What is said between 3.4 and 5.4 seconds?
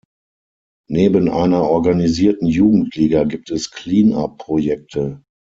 es "Clean-up-Projekte".